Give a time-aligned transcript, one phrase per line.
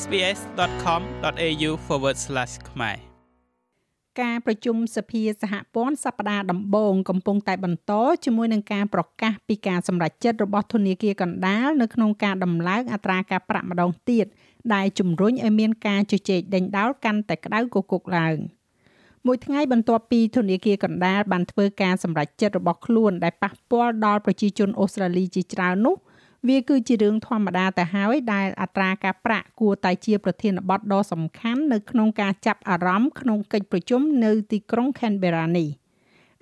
[0.00, 1.70] sbs.com.au/
[2.70, 2.96] ខ្មែរ
[4.20, 7.92] ការប្រជុំសភាសហព័ន្ធសប្តាហ៍ដំបូងកំពុងតែបន្ត
[8.24, 14.26] ជាមួយនឹងការប្រកាសពីការសម្រេចចិត្តរបស់ធនាគារកណ្ដាលនៅក្នុងការដំឡើងអត្រាការប្រាក់ម្ដងទៀត
[14.74, 18.36] ដែលជំរុញឲ្យមានការជជែកដេញដោលកាន់តែក្តៅគគុកឡើង
[19.26, 25.96] មួយថ្ងៃបន្ទាប់ពីធនាគារកណ្ដាលបានធ្វើការសម្រេចចិត្តរបស់ខ្លួនដែលប៉ះពាល់ដល់ប្រជាជនអូស្ត្រាលីជាច្រើននោះ
[26.48, 35.68] វាគឺជារឿងធម្មតាទៅហើយដែលអត្រាការប្រាក់គួរតែជាប្រធានបទដ៏សំខាន់នៅក្នុងការចាប់អារម្មណ៍ក្នុងកិច្ចប្រជុំនៅទីក្រុង Canberra នេះ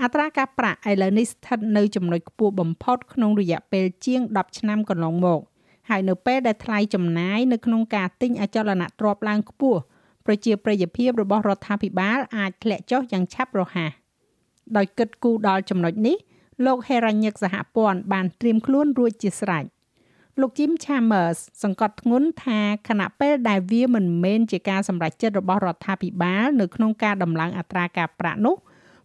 [0.02, 5.40] អត្រាការប្រាក់ឥឡូវនេះស្ថិតនៅចំណុចខ្ពស់បំផុតក្នុងរយៈពេលជាង10ឆ្នាំកន្លងមក
[5.88, 9.80] ហើយនៅពេលដែលថ្លៃចំណាយនៅក្នុងការទិញអចលនទ្រព្យឡើងខ្ពស់
[10.26, 13.92] ប្រជាប្រិយភាពរបស់រដ្ឋាភិបាលអាចធ្លាក់ចុះយ៉ាងឆាប់រហ័ស
[14.76, 16.16] ដោយគិតគូរដល់ចំណុចនេះ
[16.66, 19.64] លោក Heranyck សហព័ន្ធបានត្រៀមខ្លួនរួចជាស្រេច។
[20.38, 28.56] លោក Jim Chambers សង្កត់ធ្ងន់ថាខណៈពេលដែលវាមិនមែនជាការសម្រេចចិត្តរបស់រដ្ឋាភិបាលនៅក្នុងការដំឡើងអត្រាការប្រាក់នោះ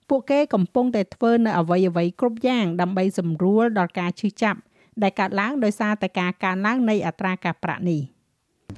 [0.09, 4.59] ពួកគេកំពុងតែធ្វើនៅអ្វីអ្វីគ្រប់យ៉ាងដើម្បីសម្រួលដល់ការឈឺចាប់
[5.03, 8.01] ដែលកើតឡើងដោយសារតែការកើនឡើងនៃអត្រាការប្រាក់នេះ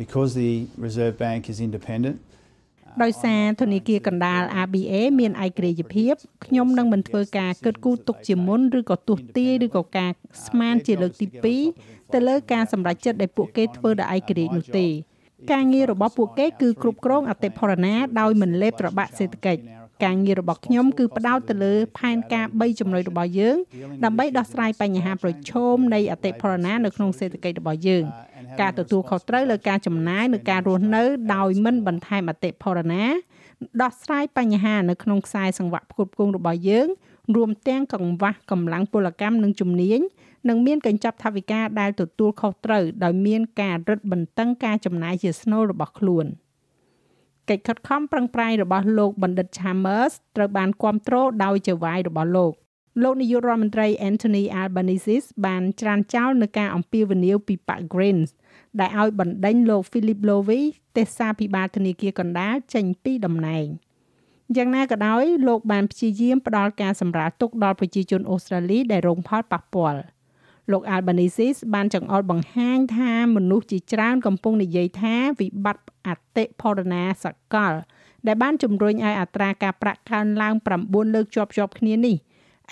[0.03, 0.52] Because the
[0.86, 2.18] Reserve Bank is independent
[3.03, 6.14] ដោយសារធនាគារកណ្ដាល ABA មានឯករាជ្យភាព
[6.45, 10.12] ខ្ញុំនឹងមិនធ្វើការគិតគូរទុកជាមុនឬក៏ទស្សន៍ទាយឬក៏ការ
[10.45, 11.28] ស្មានជាលើកទី
[11.70, 14.88] 2ទៅលើការសម្រេចចិត្តដែលពួកគេធ្វើដោយឯករាជ្យនោះទេ
[15.52, 19.62] ការងាររបស់ពួកគេគឺគ្រប់គ្រងអតិផរណាដោយមិនលេបត្របាក់សេដ្ឋកិច្ច
[20.03, 23.58] ការងាររបស់ខ្ញុំគឺផ្ដោតទៅលើផែនការ3ចំណុចរបស់យើង
[24.06, 28.03] ដើម្បីដោះស្រាយបញ្ហាប្រឈមនៃអតិផរណានៅក្នុងសេដ្ឋកិច្ចរបស់យើង
[28.62, 31.03] ការទទួលខុសត្រូវលើការចំណាយនិងការរស់នៅ
[31.36, 33.03] ដោយមិនបន្ថែមអតិផរណា
[33.81, 36.88] ដោះស្រាយបញ្ហានៅក្នុងខ្សែសង្វាក់ផ្គត់ផ្គង់របស់យើង
[37.36, 40.00] រួមទាំងកង្វះកម្លាំងពលកម្មនិងជំនាញ
[40.50, 46.25] និងមានកញ្ចប់ថវិកាដែលទទួលខុសត្រូវដោយមានការរឹតបន្តឹងការចំណាយជាស្នូលរបស់ខ្លួន
[47.50, 52.53] កិច្ចខិតខំប្រឹងប្រែងរបស់លោកបណ្ឌិត Chambers ត្រូវបានគ្រប់គ្រងដោយចៅហ្វាយរបស់លោក
[53.03, 58.30] លោកនាយករដ្ឋមន្ត្រី Anthony Albanese បានច្រានចោលនឹងការអំពាវនាវពីប៉ា Greens
[58.80, 60.62] ដែលឲ្យបណ្ដេញលោក Philip Lowy
[60.97, 63.68] ទេសាភិបាលធនាគារកណ្ដាលចេញពីតំណែង
[64.56, 70.02] យ៉ាងណាក៏ដោយលោកបានព្យាយាមផ្ដល់ការសម្រាលទុកដល់ប្រជាជនអូស្ត្រាលីដែលរងផលប៉ះពាល់
[70.72, 77.73] លោក Albanese បានចង្អុលបង្ហាញថាមនុស្សជាច្រើនកំពុងនិយាយថាវិបត្តិអតិផរណាសកល
[78.28, 80.53] ដែលបានជំរុញឲ្យអត្រាការប្រាក់កើនឡើង
[80.85, 82.16] 9លើកជាប់ជាប់គ្នានេះ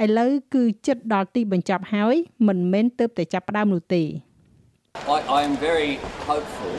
[0.03, 2.15] ឥឡូវគឺចិត្តដល់ទីបញ្ចប់ហើយ
[2.47, 4.03] មិនមែនទៅតែចាប់ផ្ដើមនោះទេ
[5.15, 5.91] I I am very
[6.27, 6.75] hopeful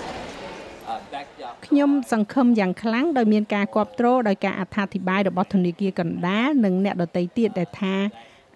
[1.66, 7.94] ខ្ញុំសង្ឃឹមយ៉ាងខ្លាំងដោយមានការគ្រប់គ្រងដោយការអត្ថាធិប្បាយរបស់ធនាគារកណ្ដាលនិងអ្នកដទៃទៀតដែលថា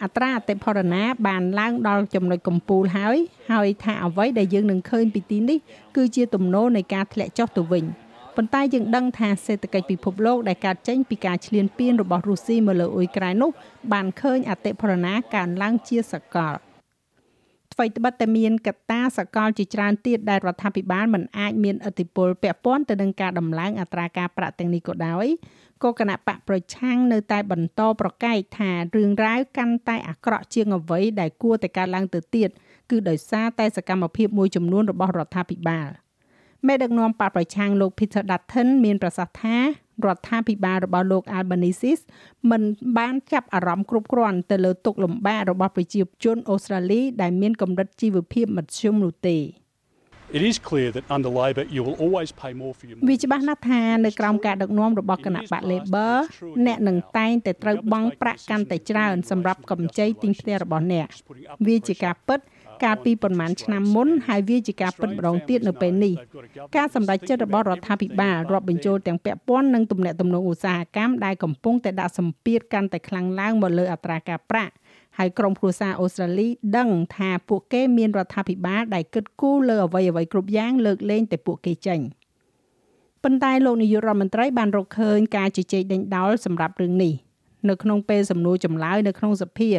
[0.02, 3.16] អត្រាអតិផរណា បានឡើងដល់ចំណុចកំពូលហើយ
[3.52, 5.58] ហើយថាអ្វីដែលយើងនឹងឃើញពីទីនេះ
[5.96, 7.84] គឺជាទំនោរនៃការធ្លាក់ចុះទៅវិញ
[8.36, 13.50] ប៉ុន្តែយើងដឹងថាសេដ្ឋកិច្ចពិភពលោកដែលកើតចេញពីការឈ្លានពានរបស់រុស្ស៊ីមកលើអ៊ុយក្រែននោះ
[13.92, 16.54] បានឃើញអតិផរណាកើនឡើងជាសកល
[17.72, 25.26] អ្វីត្បិតតែមានកត្តាសកលជាច្រើនទៀតដែលរដ្ឋាភិបាលមិនអាចមានឥទ្ធិពលពាក់ព័ន្ធទៅនឹងការដំឡើងអត្រាការប្រាក់ទាំងនេះក៏ដោយ
[25.82, 32.48] ក៏គណៈបកប្រឆាំងនៅតែបន្តប្រកែកថារឿងរ៉ាវកាន់តែអាក្រក់ជាងអ្វីដែលគួរតែកើតឡើងទៅទៀត
[32.90, 35.88] គឺដោយសារតែសកម្មភាពមួយចំនួនរបស់រដ្ឋាភិបាល
[36.66, 39.56] មេដឹកនាំបកប្រឆាំងលោក Peter Dutton មានប្រសាសន៍ថា
[40.06, 41.92] រដ្ឋាភិបាលរបស់លោក Albanese
[42.50, 42.62] មិន
[42.98, 49.38] បានចាប់អារម្មណ៍គ្រប់គ្រាន់ទៅលើទុកលំបាករបស់ប្រជាជនអូស្ត្រាលីដែលមានកម្រិតជីវភាពមធ្យមនោះទេ
[50.38, 56.14] It is clear that under Labor you will always pay more for your វាច្បាស់ណាស់ថានៅក្រោមការដឹកនាំរបស់គណៈបក Labor
[56.66, 61.06] អ្នកនឹងតែងតែត្រូវបង់ប្រាក់កាន់តែច្រើនសម្រាប់កម្ចីទិញផ្ទះរបស់អ្នក
[61.66, 62.40] វាជាការពិត
[62.84, 66.14] កាលពីប្រមាណឆ្នាំមុនហើយវាជាការពិតម្ដងទៀតនៅពេលនេះ
[66.76, 74.72] ការសម្រេចចិត្តរបស់រដ្ឋាភិបាលរាប់បញ្ចូលទាំងពាក់ព័ន្ធនឹងទំនាក់ទំនងឧស្សាហកម្មដែលកំពុងតែដាក់សម្ពាធកាន់តែខ្លាំងឡើងមកលើអត្រាការប្រាក់
[75.18, 82.00] ហើយក្រុមគ្រួសារអូស្ត្រាលីដឹងថាពួកគេមានរដ្ឋាភិបាលដែលគិតគូរលើអ្វីអ្វីគ្រប់យ៉ាងលើកលែងតែពួកគេចេញ
[83.24, 87.14] ប៉ុន្តែលោកនាយករដ្ឋមន្ត្រីបានរកឃើញការជជែកដេញដោលសម្រាប់រឿងនេះ
[87.68, 89.70] នៅក្នុងពេលសំណួរចម្លើយនៅក្នុងសភា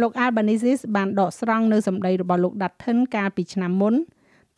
[0.00, 3.94] លោក Albanese បានដកស្រង់នៅសម្ដីរបស់លោក Dutton កាលពីឆ្នាំមុន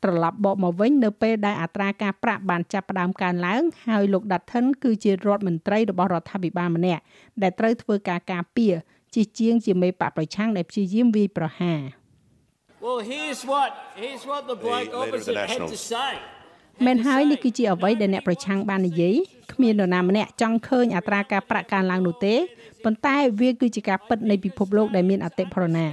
[0.02, 7.02] ត្រឡប់បកមកវិញនៅពេលដែលអត្រាការប្រាក់បានចាប់ផ្ដើមកើនឡើងហើយលោក Dutton គឺជារដ្ឋមន្ត្រីរបស់រដ្ឋាភិបាលម្នាក់
[7.42, 8.74] ដែលត្រូវធ្វើការការពារ
[9.14, 11.80] ជាជាងជាមេបកប្រឆាំងដែលព្យាយាមវាយប្រហារ
[12.84, 13.70] Well here's what
[14.02, 16.12] here's what the bloke opposite had to say
[16.86, 19.16] មែនហើយនេះគឺជាអ្វីដែលអ្នកប្រឆាំងបាននិយាយ
[19.52, 22.34] គ្មាននរណាម្នាក់ចង់ឃើញអត្រាការប្រាក់កើនឡើងនោះទេ
[22.84, 25.87] ប៉ុន្តែវាគឺជាការពិតនៃពិភពលោកដែលមានអតិផរណា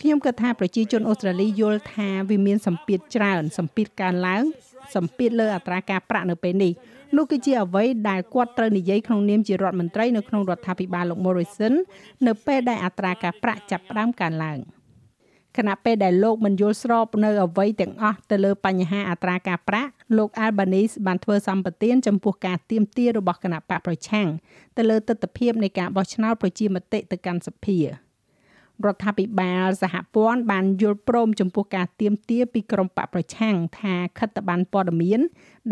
[0.00, 4.42] ខ្ញុំគិតថាប្រជាជនអូស្ត្រាលីយល់ថាវាមានសម្ពាធច្រើនសម្ពាធកើនឡើង
[4.94, 6.72] សម្ពាធលើអត្រាការប្រាក់នៅពេលនេះ
[7.16, 11.74] នោះគឺជាអ្វីដែលគាត់ត្រូវនិយាយក្នុងនាមជារដ្ឋមន្ត្រីនៅក្នុងរដ្ឋាភិបាលលោក Morrison
[12.26, 14.58] នៅពេលដែលអត្រាការប្រាក់ចាប់ផ្ដើមកើនឡើង
[15.60, 24.28] ខណៈពេលដែលលោកមិនយល់ស្របនៅអ្វីទាំងអស់ទៅលើបញ្ហាអត្រាការប្រាក់លោក Albanese បានធ្វើសម្បទានចំពោះការទៀមទារបស់គណៈបកប្រឆាំង
[24.76, 27.86] ទៅលើទស្សនវិជ្ជានៃការបោះឆ្នោតប្រជាមតិទៅកាន់សភារ
[28.94, 35.20] ដ្ឋាភិបាលសហព័ន្ធបានយល់ព្រមចំពោះការទៀមទាពីក្រមបកប្រឆាំងថាខិត្តប័ណ្ណព័ត៌មាន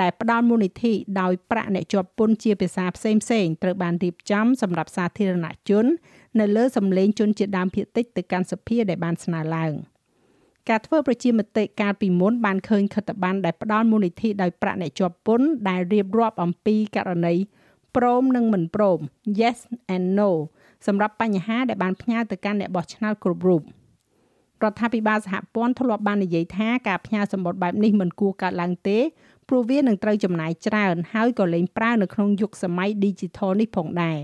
[0.01, 5.87] ដែលផ្ដល់មូលនិធិដោយប្រាក់អ្នកជាប់ពន្ធជាភាសាផ្សេងផ្សេងត្រូវបានរៀបចំសម្រាប់សាធារណជន
[6.41, 9.73] នៅលើសម្លេងជនជាតិដើមភាគតិចទៅកាន់សភាដែលបានស្នើឡើង
[10.69, 17.35] ការធ្វើប្រជាមតិកាលពីមុនបានឃើញខិត្តប័ណ្ណដែលផ្ដល់មូលនិធិដោយប្រាក់អ្នកជាប់ពន្ធដែលរៀបរាប់អំពីករណី
[17.97, 18.99] ព្រមនិងមិនព្រម
[19.41, 19.59] yes
[19.95, 20.31] and no
[20.87, 23.63] សម្រាប់បញ្ហាដែលបានផ្ញើទៅកាន់អ្នកបោះឆ្នោតគ្រប់រូប
[24.63, 28.99] រដ្ឋាភិបាលសហព័ន្ធធ្លាប់បាននិយាយថាការផ្ញើសម្បត្តិបែបនេះមិនគួរកើតឡើងទេ
[29.49, 34.19] ព្រោះវានឹងត្រូវចំណាយច្រើន ហើយក៏លែងប្រើនៅក្នុងយុគសម័យ Digital នេះផងដែរ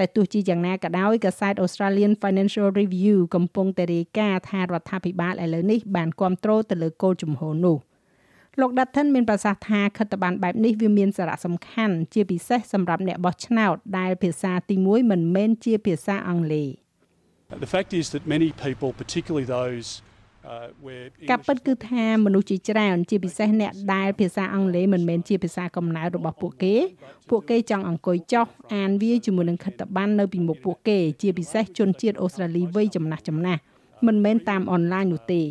[0.00, 7.76] តែទោះជាយ៉ាងណាក៏ដោយកាសែត Australian Financial Review កំពុងតែរាយការណ៍ថារដ្ឋាភិបាលឥឡូវនេះបានគ្រប់គ្រងទៅលើគោលជំហរនោះ
[8.60, 16.68] លោក Dutton មានប្រសាសន៍ថាខិត្តប័ណ្ណបែបនេះវាមានសារៈសំខាន់ជាពិសេសសម្រាប់អ្នកបោះឆ្នោតដែលភាសាទី1មិនមែនជាភាសាអង់គ្លេស
[17.66, 19.88] The fact is that many people particularly those
[21.30, 26.74] ការពិតគឺថាមនុស្សជាច្រើនជាពិសេសអ្នកដែលភាសាអង់គ្លេសមិនមែនជាភាសាកំណើតរបស់ពួកគេ
[27.30, 33.60] ពួកគេចង់អង្គុយចុះអានវាជាមួយនឹងខិត្តប័ណ្ណនៅពីមុខពួកគេ ជាពិសេសជនជាតិអូស្ត្រាលីវ័យចំណាស់ចំណាស់
[34.06, 35.42] មិនមែនតាមអនឡាញនោះទេ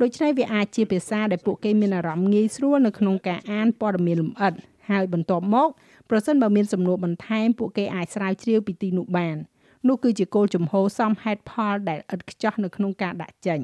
[0.00, 4.52] ដូច្នេះវាអាចជាភាសាដែលពួកគេមានអារម្មណ៍ងាយស្រួលនៅក្នុងការអានព័ត៌មានលម្អិត
[4.90, 5.68] ហើយបន្ទាប់មក
[6.10, 9.36] ប្រសិនបើមានសំណួរបន្ថែមពួកគេអាចស្រាវជ្រាវពីទីនោះបាន
[9.88, 13.60] នោះគឺជាគោលជំហរសមហេតុផលដែលឥតខ្ចោះនៅក្នុងការដាក់ចេញ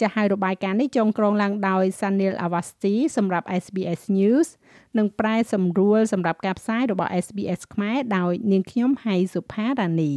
[0.00, 4.48] ចាស់ហើយរបាយការណ៍នេះចងក្រងឡើងដោយ Sanil Awasthi សម្រាប់ SBS News
[4.98, 10.12] និងប្រែសម្រួលសម្រាប់ការផ្សាយរបស់ SBS ខ្មែរដោយនាងខ្ញុំហៃសុផារ៉ានី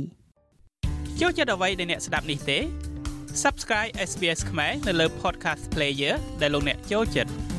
[1.22, 2.60] ចូលចិត្តអ្វីដែលអ្នកស្ដាប់នេះទេ
[3.44, 7.53] Subscribe SBS ខ្មែរនៅលើ Podcast Player ដែលលោកអ្នកចូលចិត្ត